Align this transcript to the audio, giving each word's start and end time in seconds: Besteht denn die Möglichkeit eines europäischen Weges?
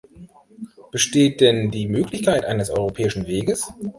Besteht 0.89 1.41
denn 1.41 1.69
die 1.69 1.87
Möglichkeit 1.87 2.43
eines 2.45 2.71
europäischen 2.71 3.27
Weges? 3.27 3.71